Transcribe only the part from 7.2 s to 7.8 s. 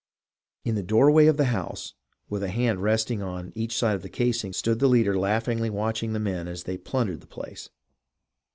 the place.